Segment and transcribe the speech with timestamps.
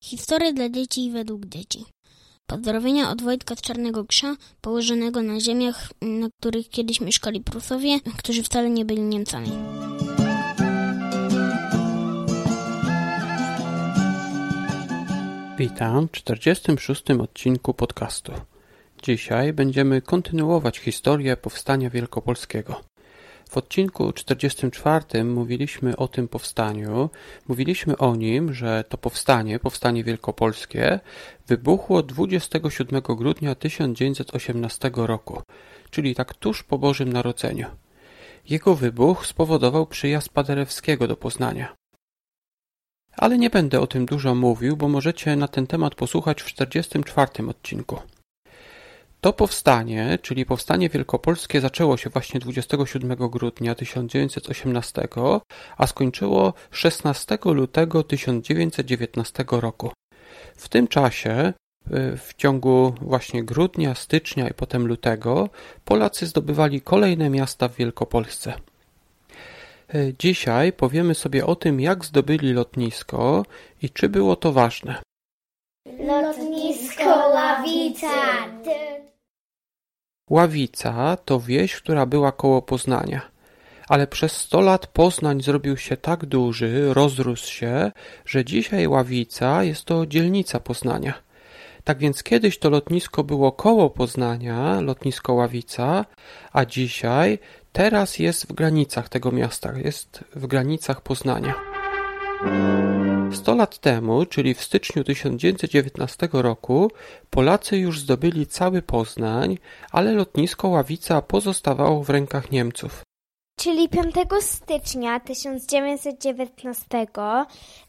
[0.00, 1.84] Historie dla dzieci i według dzieci.
[2.46, 8.42] Pozdrowienia od Wojtka z Czarnego Krza, położonego na ziemiach, na których kiedyś mieszkali Prusowie, którzy
[8.42, 9.50] wcale nie byli Niemcami.
[15.58, 17.10] Witam w 46.
[17.10, 18.32] odcinku podcastu.
[19.02, 22.80] Dzisiaj będziemy kontynuować historię powstania wielkopolskiego.
[23.48, 27.10] W odcinku 44 mówiliśmy o tym powstaniu.
[27.48, 31.00] Mówiliśmy o nim, że to powstanie, powstanie wielkopolskie,
[31.46, 35.42] wybuchło 27 grudnia 1918 roku,
[35.90, 37.66] czyli tak tuż po Bożym Narodzeniu.
[38.48, 41.74] Jego wybuch spowodował przyjazd Paderewskiego do Poznania.
[43.16, 47.48] Ale nie będę o tym dużo mówił, bo możecie na ten temat posłuchać w 44
[47.48, 48.00] odcinku.
[49.20, 55.08] To powstanie, czyli powstanie wielkopolskie zaczęło się właśnie 27 grudnia 1918,
[55.76, 59.90] a skończyło 16 lutego 1919 roku.
[60.56, 61.52] W tym czasie,
[61.86, 65.48] y, w ciągu właśnie grudnia, stycznia i potem lutego,
[65.84, 68.54] Polacy zdobywali kolejne miasta w Wielkopolsce.
[69.94, 73.42] Y, dzisiaj powiemy sobie o tym, jak zdobyli lotnisko
[73.82, 75.02] i czy było to ważne.
[75.98, 78.08] Lotnisko Ławica.
[80.30, 83.20] Ławica to wieś, która była koło Poznania.
[83.88, 87.92] Ale przez sto lat Poznań zrobił się tak duży, rozrósł się,
[88.26, 91.14] że dzisiaj Ławica jest to dzielnica Poznania.
[91.84, 96.04] Tak więc kiedyś to lotnisko było koło Poznania, lotnisko Ławica,
[96.52, 97.38] a dzisiaj,
[97.72, 101.54] teraz jest w granicach tego miasta, jest w granicach Poznania.
[103.48, 106.90] Sto lat temu, czyli w styczniu 1919 roku,
[107.30, 109.58] Polacy już zdobyli cały Poznań,
[109.92, 113.02] ale lotnisko Ławica pozostawało w rękach Niemców.
[113.60, 117.06] Czyli 5 stycznia 1919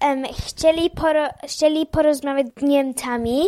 [0.00, 3.42] um, chcieli, poro, chcieli porozmawiać z Niemcami,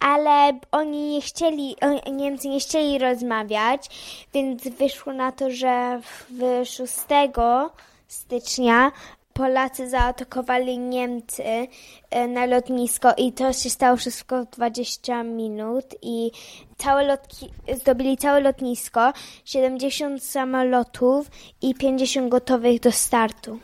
[0.00, 1.76] ale oni nie chcieli,
[2.12, 3.88] Niemcy nie chcieli rozmawiać,
[4.34, 6.92] więc wyszło na to, że w 6
[8.08, 8.92] stycznia
[9.32, 11.42] Polacy zaatakowali Niemcy
[12.10, 16.30] e, na lotnisko i to się stało wszystko w 20 minut i
[16.76, 17.50] całe lotki,
[17.80, 19.12] zdobyli całe lotnisko,
[19.44, 21.30] 70 samolotów
[21.62, 23.58] i 50 gotowych do startu.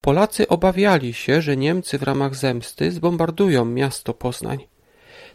[0.00, 4.58] Polacy obawiali się, że Niemcy w ramach zemsty zbombardują miasto Poznań.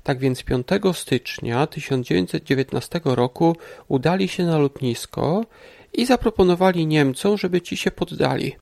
[0.03, 3.55] Tak więc 5 stycznia 1919 roku
[3.87, 5.45] udali się na lotnisko
[5.93, 8.55] i zaproponowali Niemcom, żeby ci się poddali.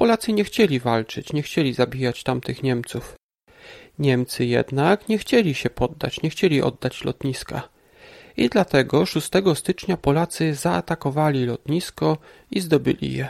[0.00, 3.14] Polacy nie chcieli walczyć, nie chcieli zabijać tamtych Niemców.
[3.98, 7.68] Niemcy jednak nie chcieli się poddać, nie chcieli oddać lotniska.
[8.36, 12.16] I dlatego 6 stycznia Polacy zaatakowali lotnisko
[12.50, 13.28] i zdobyli je.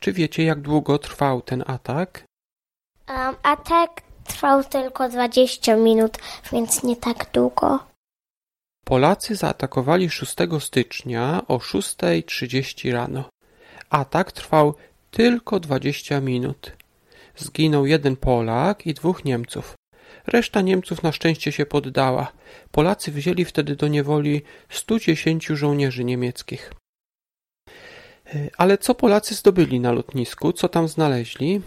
[0.00, 2.24] Czy wiecie, jak długo trwał ten atak?
[3.08, 6.18] Um, atak trwał tylko 20 minut,
[6.52, 7.78] więc nie tak długo.
[8.84, 13.24] Polacy zaatakowali 6 stycznia o 6.30 rano.
[13.90, 14.74] Atak trwał
[15.10, 16.72] tylko dwadzieścia minut.
[17.36, 19.74] Zginął jeden Polak i dwóch Niemców.
[20.26, 22.32] Reszta Niemców na szczęście się poddała.
[22.70, 26.72] Polacy wzięli wtedy do niewoli 110 żołnierzy niemieckich.
[28.58, 30.52] Ale co Polacy zdobyli na lotnisku?
[30.52, 31.60] Co tam znaleźli?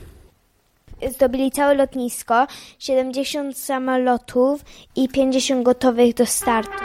[1.09, 2.47] Zdobyli całe lotnisko,
[2.79, 4.61] 70 samolotów
[4.95, 6.83] i 50 gotowych do startu.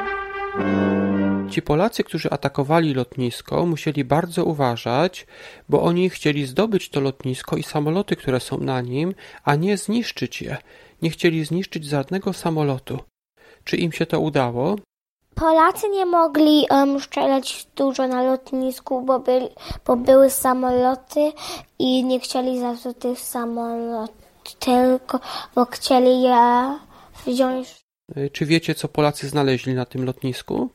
[1.51, 5.27] Ci Polacy, którzy atakowali lotnisko, musieli bardzo uważać,
[5.69, 9.15] bo oni chcieli zdobyć to lotnisko i samoloty, które są na nim,
[9.45, 10.57] a nie zniszczyć je.
[11.03, 12.99] Nie chcieli zniszczyć żadnego samolotu.
[13.65, 14.77] Czy im się to udało?
[15.35, 19.25] Polacy nie mogli um, strzelać dużo na lotnisku, bo,
[19.87, 21.33] bo były samoloty
[21.79, 24.17] i nie chcieli za to tych samolotów,
[24.59, 25.21] tylko
[25.55, 26.79] bo chcieli je
[27.27, 27.87] wziąć.
[28.33, 30.71] Czy wiecie, co Polacy znaleźli na tym lotnisku?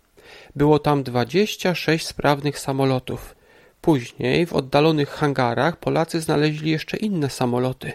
[0.55, 3.35] Było tam dwadzieścia sześć sprawnych samolotów.
[3.81, 7.91] Później w oddalonych hangarach Polacy znaleźli jeszcze inne samoloty.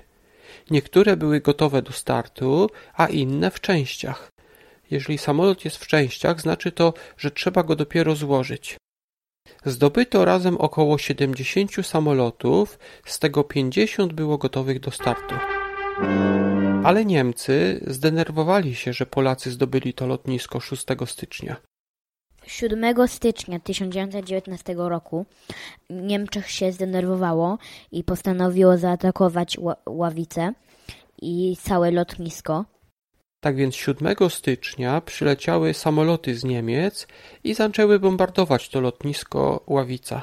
[0.70, 4.28] Niektóre były gotowe do startu, a inne w częściach.
[4.90, 8.76] Jeżeli samolot jest w częściach, znaczy to, że trzeba go dopiero złożyć.
[9.64, 15.34] Zdobyto razem około 70 samolotów, z tego 50 było gotowych do startu.
[16.84, 21.56] Ale Niemcy zdenerwowali się, że Polacy zdobyli to lotnisko 6 stycznia.
[22.46, 25.26] 7 stycznia 1919 roku
[25.90, 27.58] Niemczech się zdenerwowało
[27.92, 29.56] i postanowiło zaatakować
[29.86, 30.52] Ławicę
[31.22, 32.64] i całe lotnisko.
[33.40, 37.06] Tak więc 7 stycznia przyleciały samoloty z Niemiec
[37.44, 40.22] i zaczęły bombardować to lotnisko Ławica.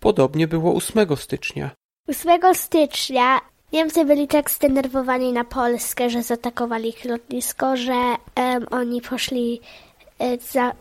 [0.00, 1.70] Podobnie było 8 stycznia.
[2.08, 3.40] 8 stycznia
[3.72, 7.92] Niemcy byli tak zdenerwowani na Polskę, że zaatakowali ich lotnisko, że
[8.36, 9.60] um, oni poszli
[10.18, 10.72] e, za,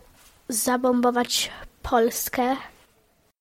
[0.54, 1.52] zabombować
[1.82, 2.56] Polskę.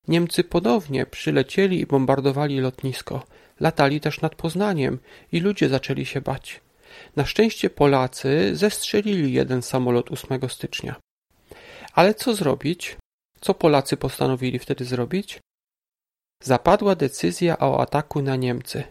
[0.08, 3.22] Niemcy ponownie przylecieli i bombardowali lotnisko.
[3.60, 4.98] Latali też nad Poznaniem
[5.32, 6.60] i ludzie zaczęli się bać.
[7.16, 10.94] Na szczęście Polacy zestrzelili jeden samolot 8 stycznia.
[11.92, 12.96] Ale co zrobić?
[13.40, 15.40] Co Polacy postanowili wtedy zrobić?
[16.42, 18.84] Zapadła decyzja o ataku na Niemcy.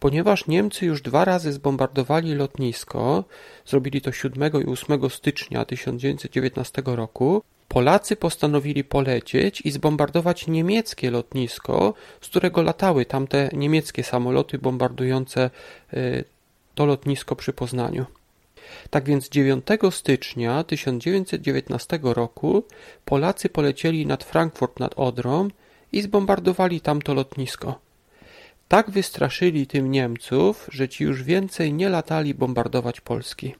[0.00, 3.24] Ponieważ Niemcy już dwa razy zbombardowali lotnisko,
[3.66, 11.94] zrobili to 7 i 8 stycznia 1919 roku, Polacy postanowili polecieć i zbombardować niemieckie lotnisko,
[12.20, 15.50] z którego latały tamte niemieckie samoloty bombardujące
[15.94, 16.24] y,
[16.74, 18.06] to lotnisko przy Poznaniu.
[18.90, 22.64] Tak więc 9 stycznia 1919 roku
[23.04, 25.48] Polacy polecieli nad Frankfurt nad Odrą
[25.92, 27.89] i zbombardowali tamto lotnisko.
[28.70, 33.54] Tak wystraszyli tym Niemców, że ci już więcej nie latali bombardować Polski.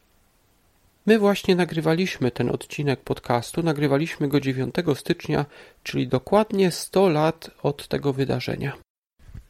[1.07, 5.47] My właśnie nagrywaliśmy ten odcinek podcastu, nagrywaliśmy go 9 stycznia,
[5.83, 8.73] czyli dokładnie 100 lat od tego wydarzenia.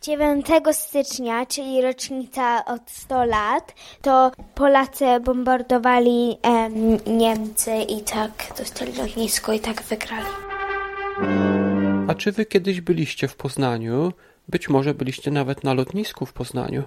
[0.03, 8.93] 9 stycznia, czyli rocznica od 100 lat, to Polacy bombardowali em, Niemcy i tak dostali
[8.93, 10.31] lotnisko i tak wygrali.
[12.09, 14.12] A czy wy kiedyś byliście w Poznaniu?
[14.50, 16.82] Być może byliście nawet na lotnisku w Poznaniu.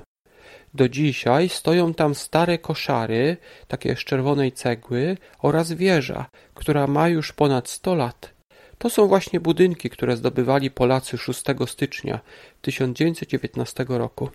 [0.73, 3.37] Do dzisiaj stoją tam stare koszary,
[3.67, 8.33] takie z czerwonej cegły, oraz wieża, która ma już ponad 100 lat.
[8.77, 12.19] To są właśnie budynki, które zdobywali Polacy 6 stycznia
[12.61, 14.29] 1919 roku.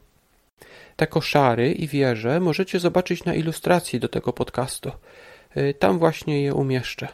[0.97, 4.91] Te koszary i wieże możecie zobaczyć na ilustracji do tego podcastu.
[5.57, 7.09] Y, tam właśnie je umieszczę.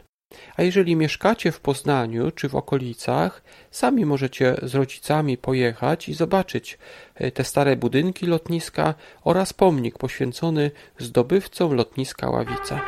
[0.56, 6.78] A jeżeli mieszkacie w Poznaniu czy w okolicach, sami możecie z rodzicami pojechać i zobaczyć
[7.14, 8.94] e, te stare budynki lotniska
[9.24, 12.80] oraz pomnik poświęcony zdobywcom lotniska Ławica.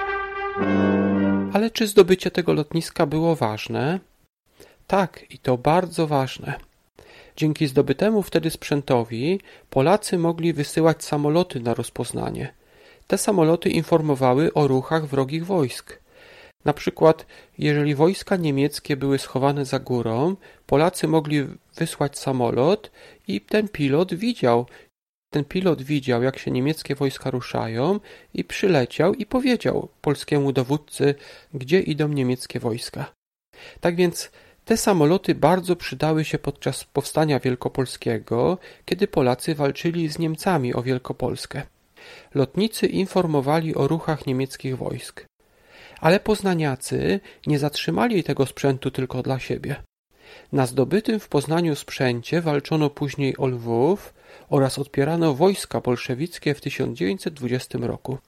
[1.53, 4.01] Ale czy zdobycie tego lotniska było ważne?
[4.87, 6.55] Tak, i to bardzo ważne.
[7.37, 9.41] Dzięki zdobytemu wtedy sprzętowi
[9.71, 12.53] Polacy mogli wysyłać samoloty na rozpoznanie.
[13.07, 15.99] Te samoloty informowały o ruchach wrogich wojsk.
[16.67, 17.27] Na przykład,
[17.59, 20.37] jeżeli wojska niemieckie były schowane za górą,
[20.67, 21.47] Polacy mogli
[21.77, 22.91] wysłać samolot
[23.29, 24.67] i ten pilot widział,
[25.31, 28.01] ten pilot widział, jak się niemieckie wojska ruszają
[28.35, 31.15] i przyleciał i powiedział polskiemu dowódcy,
[31.55, 33.13] gdzie idą niemieckie wojska.
[33.81, 34.31] Tak więc
[34.65, 41.63] te samoloty bardzo przydały się podczas powstania wielkopolskiego, kiedy Polacy walczyli z Niemcami o Wielkopolskę.
[42.35, 45.27] Lotnicy informowali o ruchach niemieckich wojsk.
[46.01, 49.77] Ale poznaniacy nie zatrzymali tego sprzętu tylko dla siebie.
[50.53, 54.15] Na zdobytym w Poznaniu sprzęcie walczono później o Lwów
[54.49, 58.19] oraz odpierano wojska bolszewickie w 1920 roku.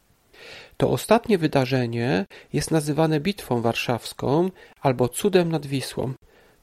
[0.77, 4.51] To ostatnie wydarzenie jest nazywane Bitwą Warszawską
[4.81, 6.13] albo Cudem nad Wisłą.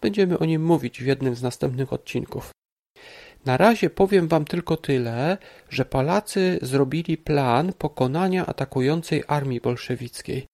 [0.02, 2.52] Będziemy o nim mówić w jednym z następnych odcinków.
[3.46, 5.38] Na razie powiem wam tylko tyle,
[5.70, 10.46] że Polacy zrobili plan pokonania atakującej armii bolszewickiej.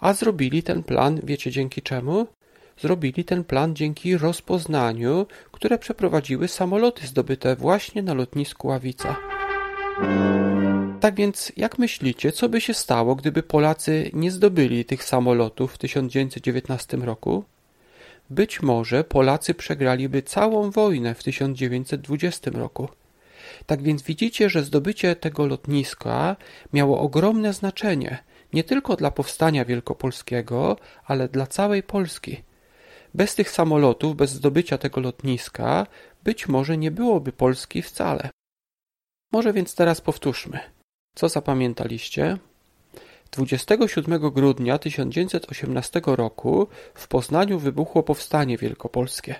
[0.00, 2.26] A zrobili ten plan, wiecie dzięki czemu?
[2.78, 9.16] Zrobili ten plan dzięki rozpoznaniu, które przeprowadziły samoloty zdobyte właśnie na lotnisku Ławica.
[11.00, 15.78] Tak więc, jak myślicie, co by się stało, gdyby Polacy nie zdobyli tych samolotów w
[15.78, 17.44] 1919 roku?
[18.30, 22.88] Być może Polacy przegraliby całą wojnę w 1920 roku.
[23.66, 26.36] Tak więc widzicie, że zdobycie tego lotniska
[26.72, 28.18] miało ogromne znaczenie
[28.52, 32.42] nie tylko dla powstania wielkopolskiego, ale dla całej Polski.
[33.14, 35.86] Bez tych samolotów, bez zdobycia tego lotniska,
[36.24, 38.30] być może nie byłoby Polski wcale.
[39.32, 40.58] Może więc teraz powtórzmy.
[41.14, 42.38] Co zapamiętaliście?
[43.30, 49.34] 27 grudnia 1918 roku w Poznaniu wybuchło powstanie wielkopolskie.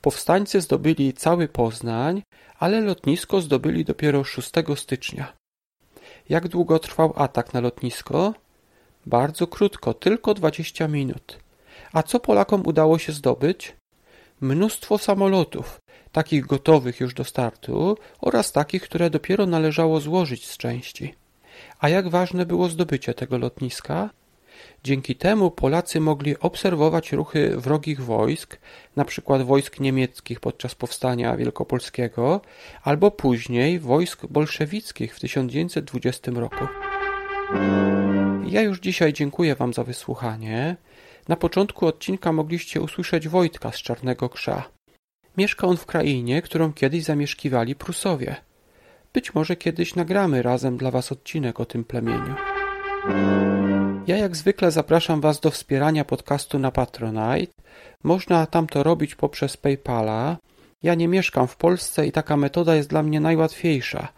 [0.00, 2.22] Powstańcy zdobyli cały Poznań,
[2.58, 5.32] ale lotnisko zdobyli dopiero 6 stycznia.
[6.28, 8.34] Jak długo trwał atak na lotnisko?
[9.06, 11.38] Bardzo krótko, tylko 20 minut.
[11.92, 13.76] A co Polakom udało się zdobyć?
[14.40, 15.80] Mnóstwo samolotów,
[16.12, 21.14] takich gotowych już do startu oraz takich, które dopiero należało złożyć z części.
[21.78, 24.10] A jak ważne było zdobycie tego lotniska?
[24.84, 28.58] Dzięki temu Polacy mogli obserwować ruchy wrogich wojsk,
[29.04, 32.40] przykład wojsk niemieckich podczas powstania wielkopolskiego,
[32.82, 36.66] albo później wojsk bolszewickich w 1920 roku.
[38.46, 40.76] Ja już dzisiaj dziękuję Wam za wysłuchanie.
[41.28, 44.64] Na początku odcinka mogliście usłyszeć Wojtka z Czarnego Krza.
[45.36, 48.36] Mieszka on w krainie, którą kiedyś zamieszkiwali Prusowie.
[49.12, 52.34] być może kiedyś nagramy razem dla Was odcinek o tym plemieniu.
[54.06, 57.52] Ja jak zwykle zapraszam Was do wspierania podcastu na Patronite.
[58.02, 60.36] Można tam to robić poprzez PayPala.
[60.82, 64.08] Ja nie mieszkam w Polsce i taka metoda jest dla mnie najłatwiejsza,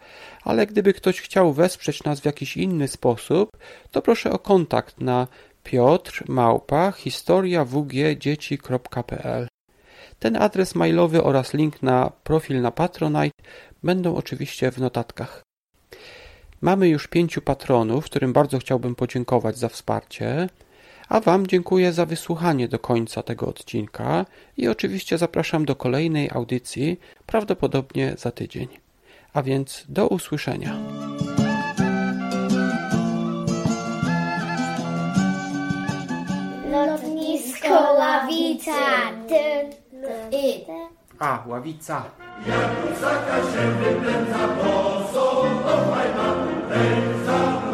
[0.43, 3.57] ale gdyby ktoś chciał wesprzeć nas w jakiś inny sposób,
[3.91, 5.27] to proszę o kontakt na
[5.63, 9.47] piotr małpa historiawgdzieci.pl
[10.19, 13.35] Ten adres mailowy oraz link na profil na Patronite
[13.83, 15.48] będą oczywiście w notatkach.
[16.61, 20.49] Mamy już pięciu patronów, którym bardzo chciałbym podziękować za wsparcie,
[21.09, 24.25] a Wam dziękuję za wysłuchanie do końca tego odcinka
[24.57, 28.67] i oczywiście zapraszam do kolejnej audycji, prawdopodobnie za tydzień.
[29.33, 30.75] A więc do usłyszenia.
[36.71, 38.99] Lotnisko Ławica.
[41.19, 42.03] A, ławica.
[42.47, 45.25] Jak się wypędza, bo są
[45.63, 46.33] to fajna
[46.69, 47.68] pędza.